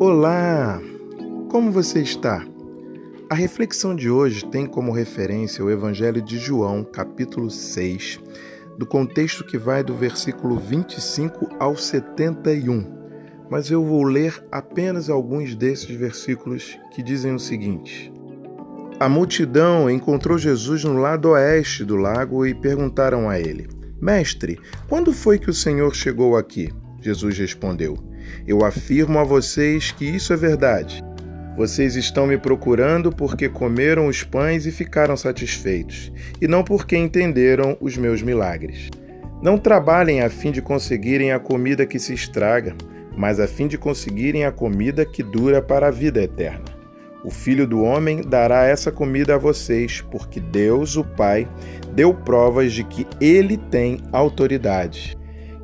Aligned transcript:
Olá! 0.00 0.80
Como 1.50 1.72
você 1.72 2.00
está? 2.00 2.46
A 3.28 3.34
reflexão 3.34 3.96
de 3.96 4.08
hoje 4.08 4.44
tem 4.44 4.64
como 4.64 4.92
referência 4.92 5.64
o 5.64 5.68
Evangelho 5.68 6.22
de 6.22 6.38
João, 6.38 6.84
capítulo 6.84 7.50
6, 7.50 8.20
do 8.78 8.86
contexto 8.86 9.42
que 9.42 9.58
vai 9.58 9.82
do 9.82 9.96
versículo 9.96 10.56
25 10.56 11.48
ao 11.58 11.76
71. 11.76 12.86
Mas 13.50 13.72
eu 13.72 13.84
vou 13.84 14.04
ler 14.04 14.40
apenas 14.52 15.10
alguns 15.10 15.56
desses 15.56 15.90
versículos 15.90 16.78
que 16.92 17.02
dizem 17.02 17.34
o 17.34 17.40
seguinte: 17.40 18.12
A 19.00 19.08
multidão 19.08 19.90
encontrou 19.90 20.38
Jesus 20.38 20.84
no 20.84 20.96
lado 20.96 21.30
oeste 21.30 21.84
do 21.84 21.96
lago 21.96 22.46
e 22.46 22.54
perguntaram 22.54 23.28
a 23.28 23.40
ele: 23.40 23.66
Mestre, 24.00 24.60
quando 24.88 25.12
foi 25.12 25.40
que 25.40 25.50
o 25.50 25.54
Senhor 25.54 25.92
chegou 25.92 26.36
aqui? 26.36 26.72
Jesus 27.00 27.36
respondeu: 27.36 28.07
Eu 28.46 28.64
afirmo 28.64 29.18
a 29.18 29.24
vocês 29.24 29.90
que 29.90 30.04
isso 30.04 30.32
é 30.32 30.36
verdade. 30.36 31.02
Vocês 31.56 31.96
estão 31.96 32.26
me 32.26 32.38
procurando 32.38 33.10
porque 33.10 33.48
comeram 33.48 34.06
os 34.06 34.22
pães 34.22 34.64
e 34.64 34.70
ficaram 34.70 35.16
satisfeitos, 35.16 36.12
e 36.40 36.46
não 36.46 36.62
porque 36.62 36.96
entenderam 36.96 37.76
os 37.80 37.96
meus 37.96 38.22
milagres. 38.22 38.90
Não 39.42 39.58
trabalhem 39.58 40.22
a 40.22 40.30
fim 40.30 40.52
de 40.52 40.62
conseguirem 40.62 41.32
a 41.32 41.38
comida 41.40 41.84
que 41.84 41.98
se 41.98 42.14
estraga, 42.14 42.76
mas 43.16 43.40
a 43.40 43.48
fim 43.48 43.66
de 43.66 43.76
conseguirem 43.76 44.44
a 44.44 44.52
comida 44.52 45.04
que 45.04 45.22
dura 45.22 45.60
para 45.60 45.88
a 45.88 45.90
vida 45.90 46.22
eterna. 46.22 46.64
O 47.24 47.30
Filho 47.30 47.66
do 47.66 47.82
Homem 47.82 48.22
dará 48.22 48.64
essa 48.64 48.92
comida 48.92 49.34
a 49.34 49.38
vocês, 49.38 50.00
porque 50.00 50.38
Deus, 50.38 50.96
o 50.96 51.02
Pai, 51.02 51.48
deu 51.92 52.14
provas 52.14 52.72
de 52.72 52.84
que 52.84 53.04
ele 53.20 53.56
tem 53.56 53.98
autoridade. 54.12 55.17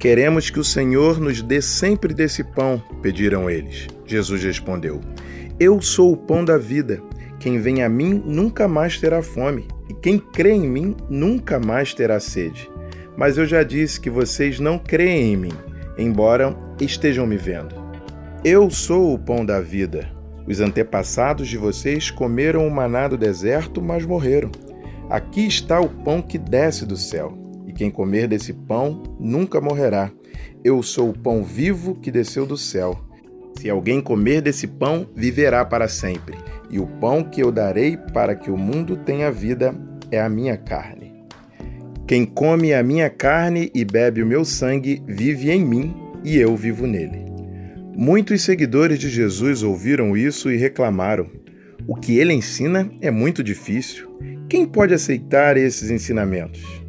Queremos 0.00 0.48
que 0.48 0.58
o 0.58 0.64
Senhor 0.64 1.20
nos 1.20 1.42
dê 1.42 1.60
sempre 1.60 2.14
desse 2.14 2.42
pão, 2.42 2.82
pediram 3.02 3.50
eles. 3.50 3.86
Jesus 4.06 4.42
respondeu: 4.42 4.98
Eu 5.60 5.82
sou 5.82 6.10
o 6.10 6.16
pão 6.16 6.42
da 6.42 6.56
vida. 6.56 7.02
Quem 7.38 7.60
vem 7.60 7.82
a 7.82 7.88
mim 7.88 8.14
nunca 8.24 8.66
mais 8.66 8.98
terá 8.98 9.22
fome, 9.22 9.68
e 9.90 9.94
quem 9.94 10.18
crê 10.18 10.52
em 10.52 10.66
mim 10.66 10.96
nunca 11.10 11.60
mais 11.60 11.92
terá 11.92 12.18
sede. 12.18 12.70
Mas 13.14 13.36
eu 13.36 13.44
já 13.44 13.62
disse 13.62 14.00
que 14.00 14.08
vocês 14.08 14.58
não 14.58 14.78
creem 14.78 15.34
em 15.34 15.36
mim, 15.36 15.52
embora 15.98 16.56
estejam 16.80 17.26
me 17.26 17.36
vendo. 17.36 17.74
Eu 18.42 18.70
sou 18.70 19.12
o 19.12 19.18
pão 19.18 19.44
da 19.44 19.60
vida. 19.60 20.10
Os 20.46 20.60
antepassados 20.60 21.46
de 21.46 21.58
vocês 21.58 22.10
comeram 22.10 22.66
o 22.66 22.70
maná 22.70 23.06
do 23.06 23.18
deserto, 23.18 23.82
mas 23.82 24.06
morreram. 24.06 24.50
Aqui 25.10 25.46
está 25.46 25.78
o 25.78 25.90
pão 25.90 26.22
que 26.22 26.38
desce 26.38 26.86
do 26.86 26.96
céu, 26.96 27.39
quem 27.80 27.90
comer 27.90 28.28
desse 28.28 28.52
pão 28.52 29.02
nunca 29.18 29.58
morrerá. 29.58 30.12
Eu 30.62 30.82
sou 30.82 31.08
o 31.08 31.18
pão 31.18 31.42
vivo 31.42 31.94
que 31.94 32.10
desceu 32.10 32.44
do 32.44 32.54
céu. 32.54 33.00
Se 33.58 33.70
alguém 33.70 34.02
comer 34.02 34.42
desse 34.42 34.66
pão, 34.66 35.08
viverá 35.16 35.64
para 35.64 35.88
sempre. 35.88 36.36
E 36.68 36.78
o 36.78 36.86
pão 36.86 37.24
que 37.24 37.42
eu 37.42 37.50
darei 37.50 37.96
para 37.96 38.34
que 38.34 38.50
o 38.50 38.56
mundo 38.56 38.98
tenha 38.98 39.32
vida 39.32 39.74
é 40.10 40.20
a 40.20 40.28
minha 40.28 40.58
carne. 40.58 41.24
Quem 42.06 42.26
come 42.26 42.74
a 42.74 42.82
minha 42.82 43.08
carne 43.08 43.70
e 43.74 43.82
bebe 43.82 44.22
o 44.22 44.26
meu 44.26 44.44
sangue 44.44 45.02
vive 45.06 45.50
em 45.50 45.64
mim 45.64 45.96
e 46.22 46.36
eu 46.36 46.54
vivo 46.54 46.86
nele. 46.86 47.24
Muitos 47.96 48.42
seguidores 48.42 48.98
de 48.98 49.08
Jesus 49.08 49.62
ouviram 49.62 50.14
isso 50.14 50.52
e 50.52 50.56
reclamaram: 50.58 51.30
O 51.86 51.96
que 51.96 52.18
ele 52.18 52.34
ensina 52.34 52.92
é 53.00 53.10
muito 53.10 53.42
difícil. 53.42 54.18
Quem 54.50 54.66
pode 54.66 54.92
aceitar 54.92 55.56
esses 55.56 55.90
ensinamentos? 55.90 56.79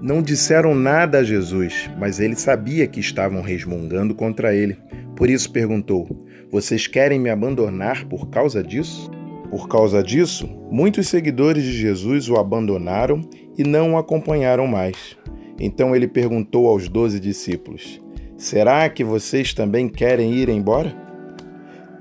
Não 0.00 0.20
disseram 0.20 0.74
nada 0.74 1.18
a 1.18 1.24
Jesus, 1.24 1.90
mas 1.98 2.20
ele 2.20 2.36
sabia 2.36 2.86
que 2.86 3.00
estavam 3.00 3.40
resmungando 3.40 4.14
contra 4.14 4.54
ele. 4.54 4.76
Por 5.16 5.30
isso 5.30 5.50
perguntou: 5.50 6.06
Vocês 6.50 6.86
querem 6.86 7.18
me 7.18 7.30
abandonar 7.30 8.04
por 8.04 8.28
causa 8.28 8.62
disso? 8.62 9.10
Por 9.50 9.68
causa 9.68 10.02
disso, 10.02 10.46
muitos 10.70 11.08
seguidores 11.08 11.64
de 11.64 11.72
Jesus 11.72 12.28
o 12.28 12.36
abandonaram 12.36 13.22
e 13.56 13.64
não 13.64 13.94
o 13.94 13.96
acompanharam 13.96 14.66
mais. 14.66 15.16
Então 15.58 15.96
ele 15.96 16.06
perguntou 16.06 16.68
aos 16.68 16.88
doze 16.88 17.18
discípulos: 17.18 17.98
Será 18.36 18.88
que 18.90 19.02
vocês 19.02 19.54
também 19.54 19.88
querem 19.88 20.34
ir 20.34 20.50
embora? 20.50 20.94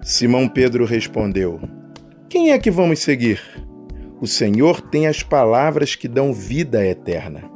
Simão 0.02 0.50
Pedro 0.50 0.84
respondeu: 0.84 1.62
Quem 2.28 2.52
é 2.52 2.59
que 2.59 2.70
vamos 2.70 3.00
seguir? 3.00 3.41
O 4.20 4.28
Senhor 4.28 4.81
tem 4.81 5.08
as 5.08 5.24
palavras 5.24 5.96
que 5.96 6.09
dão 6.09 6.34
vida 6.34 6.86
eterna. 6.86 7.55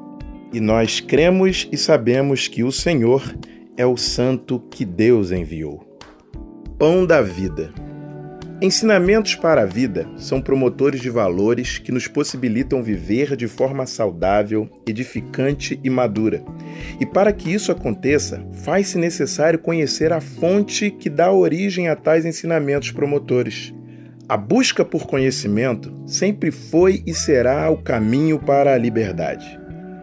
E 0.52 0.60
nós 0.60 1.00
cremos 1.00 1.68
e 1.72 1.78
sabemos 1.78 2.48
que 2.48 2.64
o 2.64 2.72
Senhor 2.72 3.22
é 3.78 3.86
o 3.86 3.96
Santo 3.96 4.60
que 4.72 4.84
Deus 4.84 5.32
enviou. 5.32 5.88
Pão 6.78 7.06
da 7.06 7.22
Vida. 7.22 7.72
Ensinamentos 8.62 9.36
para 9.36 9.62
a 9.62 9.66
vida 9.66 10.06
são 10.18 10.42
promotores 10.42 11.00
de 11.00 11.09
valores 11.09 11.78
que 11.78 11.94
nos 11.94 12.08
possibilitam 12.08 12.84
viver 12.84 13.38
de 13.38 13.48
forma 13.48 13.86
saudável, 13.86 14.68
edificante 14.86 15.80
e 15.82 15.90
madura. 15.90 16.44
E 17.00 17.06
para 17.06 17.32
que 17.32 17.54
isso 17.54 17.72
aconteça, 17.72 18.46
faz-se 18.52 18.98
necessário 18.98 19.59
conhecer 19.59 20.12
a 20.12 20.20
fonte 20.20 20.92
que 20.92 21.09
dá 21.09 21.32
origem 21.32 21.88
a 21.88 21.96
tais 21.96 22.26
ensinamentos 22.26 22.92
promotores. 22.92 23.74
A 24.28 24.36
busca 24.36 24.84
por 24.84 25.08
conhecimento 25.08 25.96
sempre 26.06 26.52
foi 26.52 27.02
e 27.06 27.14
será 27.14 27.70
o 27.70 27.78
caminho 27.78 28.40
para 28.40 28.74
a 28.74 28.78
liberdade. 28.78 29.59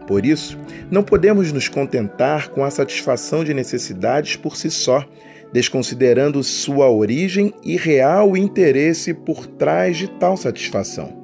Por 0.07 0.25
isso, 0.25 0.57
não 0.89 1.03
podemos 1.03 1.51
nos 1.51 1.67
contentar 1.67 2.49
com 2.49 2.63
a 2.63 2.71
satisfação 2.71 3.43
de 3.43 3.53
necessidades 3.53 4.37
por 4.37 4.55
si 4.55 4.71
só 4.71 5.05
desconsiderando 5.51 6.43
sua 6.43 6.89
origem 6.89 7.53
e 7.63 7.77
real 7.77 8.35
interesse 8.35 9.13
por 9.13 9.47
trás 9.47 9.97
de 9.97 10.07
tal 10.07 10.35
satisfação. 10.35 11.21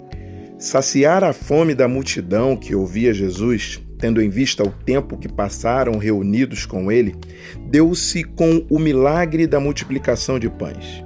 Saciar 0.57 1.23
a 1.23 1.33
fome 1.33 1.75
da 1.75 1.87
multidão 1.87 2.55
que 2.55 2.73
ouvia 2.73 3.13
Jesus, 3.13 3.81
tendo 3.99 4.21
em 4.21 4.29
vista 4.29 4.63
o 4.63 4.71
tempo 4.71 5.17
que 5.17 5.27
passaram 5.27 5.97
reunidos 5.97 6.65
com 6.65 6.91
ele, 6.91 7.15
deu-se 7.69 8.23
com 8.23 8.65
o 8.69 8.79
milagre 8.79 9.45
da 9.45 9.59
multiplicação 9.59 10.39
de 10.39 10.49
pães. 10.49 11.03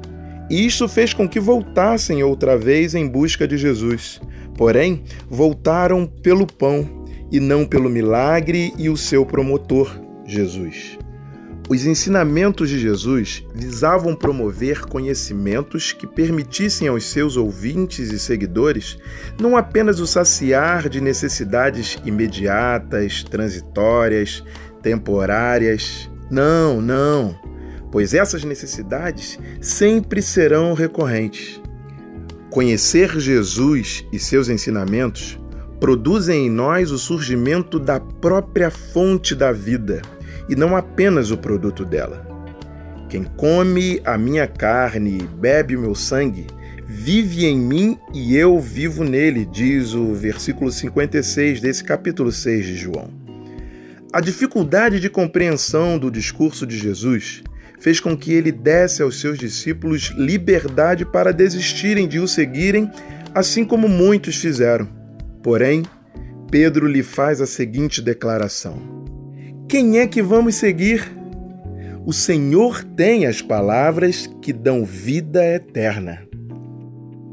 E 0.49 0.65
isto 0.65 0.87
fez 0.87 1.13
com 1.13 1.27
que 1.27 1.39
voltassem 1.39 2.23
outra 2.23 2.57
vez 2.57 2.95
em 2.95 3.07
busca 3.07 3.47
de 3.47 3.57
Jesus. 3.57 4.21
Porém, 4.55 5.03
voltaram 5.29 6.05
pelo 6.05 6.47
pão 6.47 7.05
e 7.31 7.39
não 7.39 7.65
pelo 7.65 7.89
milagre 7.89 8.73
e 8.77 8.89
o 8.89 8.97
seu 8.97 9.25
promotor, 9.25 9.89
Jesus. 10.25 10.97
Os 11.69 11.85
ensinamentos 11.85 12.69
de 12.69 12.79
Jesus 12.79 13.43
visavam 13.53 14.15
promover 14.15 14.85
conhecimentos 14.85 15.91
que 15.91 16.07
permitissem 16.07 16.87
aos 16.87 17.09
seus 17.09 17.35
ouvintes 17.35 18.09
e 18.09 18.17
seguidores 18.17 18.97
não 19.37 19.57
apenas 19.57 19.99
o 19.99 20.07
saciar 20.07 20.87
de 20.87 21.01
necessidades 21.01 21.97
imediatas, 22.05 23.21
transitórias, 23.21 24.41
temporárias. 24.81 26.09
Não, 26.31 26.81
não, 26.81 27.37
pois 27.91 28.13
essas 28.13 28.45
necessidades 28.45 29.37
sempre 29.59 30.21
serão 30.21 30.73
recorrentes. 30.73 31.61
Conhecer 32.49 33.19
Jesus 33.19 34.05
e 34.13 34.17
seus 34.17 34.47
ensinamentos 34.47 35.37
produzem 35.79 36.47
em 36.47 36.49
nós 36.49 36.91
o 36.91 36.97
surgimento 36.97 37.79
da 37.79 37.99
própria 37.99 38.71
fonte 38.71 39.35
da 39.35 39.51
vida 39.51 40.01
e 40.49 40.55
não 40.55 40.75
apenas 40.75 41.31
o 41.31 41.37
produto 41.37 41.85
dela. 41.85 42.25
Quem 43.09 43.23
come 43.23 44.01
a 44.03 44.17
minha 44.17 44.47
carne 44.47 45.19
e 45.19 45.23
bebe 45.23 45.75
o 45.75 45.81
meu 45.81 45.95
sangue, 45.95 46.47
vive 46.85 47.45
em 47.45 47.57
mim 47.57 47.97
e 48.13 48.35
eu 48.35 48.59
vivo 48.59 49.03
nele, 49.03 49.45
diz 49.45 49.93
o 49.93 50.13
versículo 50.13 50.71
56 50.71 51.61
desse 51.61 51.83
capítulo 51.83 52.31
6 52.31 52.65
de 52.65 52.75
João. 52.75 53.09
A 54.11 54.19
dificuldade 54.19 54.99
de 54.99 55.09
compreensão 55.09 55.99
do 55.99 56.09
discurso 56.09 56.65
de 56.65 56.77
Jesus 56.77 57.43
fez 57.79 57.99
com 57.99 58.17
que 58.17 58.33
ele 58.33 58.51
desse 58.51 59.01
aos 59.01 59.19
seus 59.19 59.37
discípulos 59.37 60.13
liberdade 60.17 61.05
para 61.05 61.31
desistirem 61.31 62.07
de 62.07 62.19
o 62.19 62.27
seguirem, 62.27 62.89
assim 63.35 63.63
como 63.63 63.87
muitos 63.87 64.37
fizeram. 64.37 64.96
Porém, 65.47 65.83
Pedro 66.51 66.85
lhe 66.85 67.01
faz 67.01 67.39
a 67.39 67.45
seguinte 67.45 68.01
declaração: 68.01 68.81
quem 69.65 69.97
é 69.97 70.05
que 70.05 70.21
vamos 70.21 70.55
seguir? 70.55 71.09
O 72.05 72.11
Senhor 72.11 72.83
tem 72.83 73.25
as 73.25 73.41
palavras 73.41 74.27
que 74.41 74.51
dão 74.51 74.83
vida 74.83 75.41
eterna. 75.45 76.21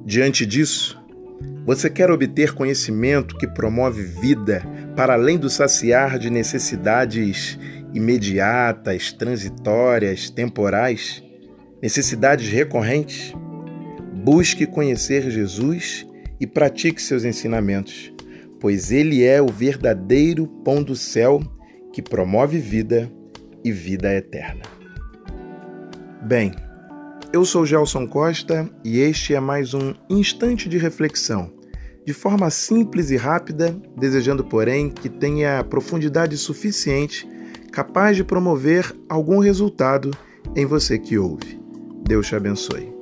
Diante 0.06 0.46
disso, 0.46 0.96
você 1.66 1.90
quer 1.90 2.08
obter 2.08 2.54
conhecimento 2.54 3.36
que 3.36 3.48
promove 3.48 4.04
vida 4.04 4.62
para 4.94 5.14
além 5.14 5.36
do 5.36 5.50
saciar 5.50 6.16
de 6.16 6.30
necessidades 6.30 7.58
imediatas, 7.92 9.12
transitórias, 9.12 10.30
temporais, 10.30 11.20
necessidades 11.82 12.48
recorrentes? 12.48 13.34
Busque 14.22 14.66
conhecer 14.66 15.28
Jesus 15.32 16.06
e 16.40 16.46
pratique 16.46 17.00
seus 17.00 17.24
ensinamentos, 17.24 18.12
pois 18.60 18.90
Ele 18.90 19.22
é 19.24 19.40
o 19.40 19.48
verdadeiro 19.48 20.46
pão 20.64 20.82
do 20.82 20.96
céu 20.96 21.40
que 21.92 22.02
promove 22.02 22.58
vida 22.58 23.10
e 23.64 23.70
vida 23.70 24.12
eterna. 24.14 24.62
Bem, 26.22 26.52
Eu 27.32 27.44
sou 27.44 27.66
Gelson 27.66 28.06
Costa 28.06 28.70
e 28.84 29.00
este 29.00 29.34
é 29.34 29.40
mais 29.40 29.74
um 29.74 29.92
instante 30.08 30.68
de 30.68 30.78
reflexão, 30.78 31.52
de 32.06 32.12
forma 32.12 32.48
simples 32.48 33.10
e 33.10 33.16
rápida, 33.16 33.76
desejando, 33.98 34.44
porém, 34.44 34.88
que 34.88 35.08
tenha 35.08 35.64
profundidade 35.64 36.36
suficiente, 36.36 37.28
capaz 37.72 38.16
de 38.16 38.22
promover 38.22 38.94
algum 39.08 39.40
resultado 39.40 40.12
em 40.54 40.64
você 40.64 40.96
que 40.96 41.18
ouve. 41.18 41.60
Deus 42.06 42.28
te 42.28 42.36
abençoe. 42.36 42.93